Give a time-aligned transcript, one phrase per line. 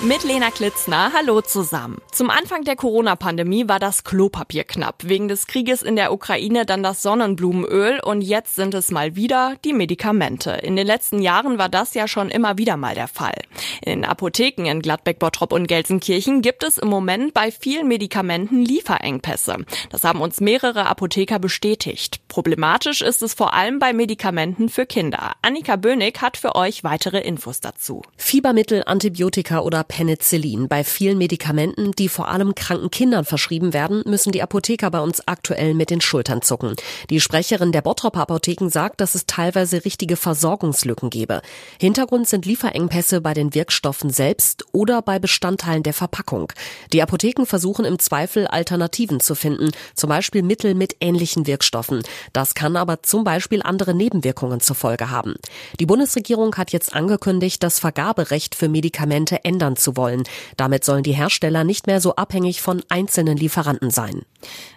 [0.00, 2.00] Mit Lena Klitzner, hallo zusammen.
[2.12, 5.02] Zum Anfang der Corona-Pandemie war das Klopapier knapp.
[5.02, 9.56] Wegen des Krieges in der Ukraine dann das Sonnenblumenöl und jetzt sind es mal wieder
[9.64, 10.52] die Medikamente.
[10.52, 13.34] In den letzten Jahren war das ja schon immer wieder mal der Fall.
[13.82, 19.64] In Apotheken in Gladbeck, Bottrop und Gelsenkirchen gibt es im Moment bei vielen Medikamenten Lieferengpässe.
[19.90, 22.20] Das haben uns mehrere Apotheker bestätigt.
[22.28, 25.32] Problematisch ist es vor allem bei Medikamenten für Kinder.
[25.42, 28.02] Annika Bönig hat für euch weitere Infos dazu.
[28.16, 30.68] Fiebermittel, Antibiotika oder Penicillin.
[30.68, 35.26] Bei vielen Medikamenten, die vor allem kranken Kindern verschrieben werden, müssen die Apotheker bei uns
[35.26, 36.76] aktuell mit den Schultern zucken.
[37.10, 41.40] Die Sprecherin der Bottroper Apotheken sagt, dass es teilweise richtige Versorgungslücken gebe.
[41.80, 46.52] Hintergrund sind Lieferengpässe bei den Wirkstoffen selbst oder bei Bestandteilen der Verpackung.
[46.92, 52.02] Die Apotheken versuchen im Zweifel Alternativen zu finden, zum Beispiel Mittel mit ähnlichen Wirkstoffen.
[52.34, 55.36] Das kann aber zum Beispiel andere Nebenwirkungen zur Folge haben.
[55.80, 60.24] Die Bundesregierung hat jetzt angekündigt, das Vergaberecht für Medikamente ändern zu wollen.
[60.56, 64.22] Damit sollen die Hersteller nicht mehr so abhängig von einzelnen Lieferanten sein.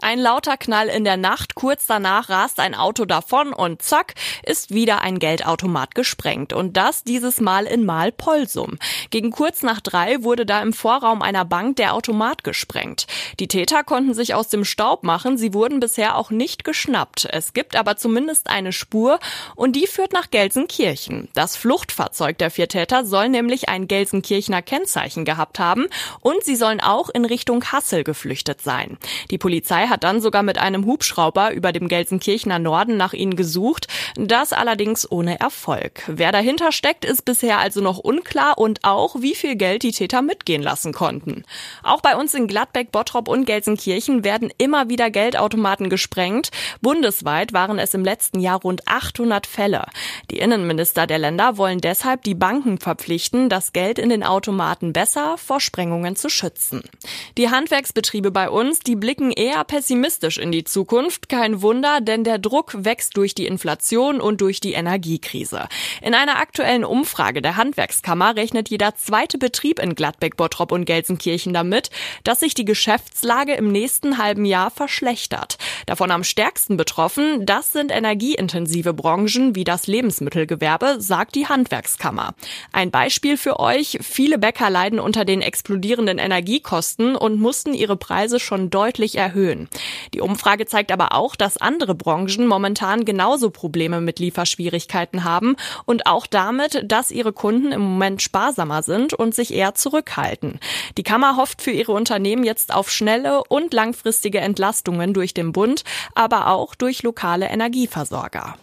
[0.00, 4.74] Ein lauter Knall in der Nacht, kurz danach rast ein Auto davon und zack, ist
[4.74, 6.52] wieder ein Geldautomat gesprengt.
[6.52, 8.78] Und das dieses Mal in Malpolsum.
[9.08, 13.06] Gegen kurz nach drei wurde da im Vorraum einer Bank der Automat gesprengt.
[13.40, 17.26] Die Täter konnten sich aus dem Staub machen, sie wurden bisher auch nicht geschnappt.
[17.30, 19.18] Es gibt aber zumindest eine Spur
[19.54, 21.28] und die führt nach Gelsenkirchen.
[21.32, 25.86] Das Fluchtfahrzeug der vier Täter soll nämlich ein Gelsenkirchener Kennzeichen gehabt haben
[26.20, 28.98] und sie sollen auch in Richtung Hassel geflüchtet sein.
[29.30, 33.88] Die Polizei hat dann sogar mit einem Hubschrauber über dem Gelsenkirchener Norden nach ihnen gesucht,
[34.16, 36.02] das allerdings ohne Erfolg.
[36.06, 40.22] Wer dahinter steckt, ist bisher also noch unklar und auch, wie viel Geld die Täter
[40.22, 41.44] mitgehen lassen konnten.
[41.82, 46.48] Auch bei uns in Gladbeck, Bottrop und Gelsenkirchen werden immer wieder Geldautomaten gesprengt.
[46.80, 49.84] Bundesweit waren es im letzten Jahr rund 800 Fälle.
[50.30, 55.36] Die Innenminister der Länder wollen deshalb die Banken verpflichten, das Geld in den Automaten besser
[55.36, 56.82] vor Sprengungen zu schützen.
[57.36, 61.28] Die Handwerksbetriebe bei uns, die blicken eher pessimistisch in die Zukunft.
[61.28, 65.68] Kein Wunder, denn der Druck wächst durch die Inflation und durch die Energiekrise.
[66.02, 71.52] In einer aktuellen Umfrage der Handwerkskammer rechnet jeder zweite Betrieb in Gladbeck, Bottrop und Gelsenkirchen
[71.52, 71.90] damit,
[72.24, 75.58] dass sich die Geschäftslage im nächsten halben Jahr verschlechtert.
[75.86, 82.34] Davon am stärksten betroffen, das sind energieintensive Branchen wie das Lebensmittelgewerbe, sagt die Handwerkskammer.
[82.72, 88.40] Ein Beispiel für euch, viele Bäcker leiden unter den explodierenden Energiekosten und mussten ihre Preise
[88.40, 89.68] schon deutlich erhöhen.
[90.12, 96.06] Die Umfrage zeigt aber auch, dass andere Branchen momentan genauso Probleme mit Lieferschwierigkeiten haben und
[96.06, 100.60] auch damit, dass ihre Kunden im Moment sparsamer sind und sich eher zurückhalten.
[100.98, 105.84] Die Kammer hofft für ihre Unternehmen jetzt auf schnelle und langfristige Entlastungen durch den Bund,
[106.14, 108.56] aber auch durch lokale Energieversorger.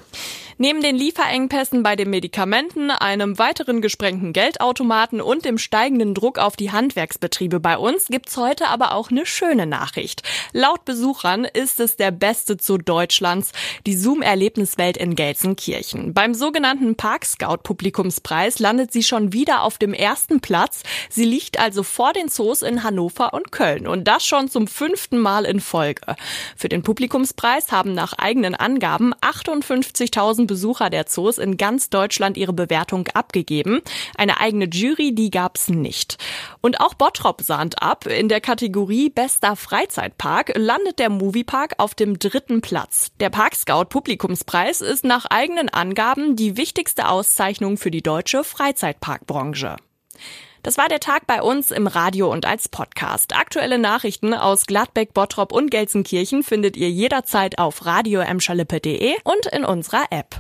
[0.61, 6.55] Neben den Lieferengpässen bei den Medikamenten, einem weiteren gesprengten Geldautomaten und dem steigenden Druck auf
[6.55, 10.21] die Handwerksbetriebe bei uns gibt's heute aber auch eine schöne Nachricht.
[10.53, 13.53] Laut Besuchern ist es der beste Zoo Deutschlands,
[13.87, 16.13] die Zoom-Erlebniswelt in Gelsenkirchen.
[16.13, 20.83] Beim sogenannten Park Scout Publikumspreis landet sie schon wieder auf dem ersten Platz.
[21.09, 25.17] Sie liegt also vor den Zoos in Hannover und Köln und das schon zum fünften
[25.17, 26.15] Mal in Folge.
[26.55, 32.51] Für den Publikumspreis haben nach eigenen Angaben 58.000 Besucher der Zoos in ganz Deutschland ihre
[32.51, 33.79] Bewertung abgegeben.
[34.17, 36.17] Eine eigene Jury, die gab's nicht.
[36.59, 38.05] Und auch Bottrop sahnt ab.
[38.05, 43.11] In der Kategorie Bester Freizeitpark landet der Moviepark auf dem dritten Platz.
[43.21, 43.53] Der Park
[43.87, 49.77] Publikumspreis ist nach eigenen Angaben die wichtigste Auszeichnung für die deutsche Freizeitparkbranche.
[50.63, 53.35] Das war der Tag bei uns im Radio und als Podcast.
[53.35, 58.19] Aktuelle Nachrichten aus Gladbeck, Bottrop und Gelsenkirchen findet ihr jederzeit auf radio
[59.23, 60.39] und in unserer App.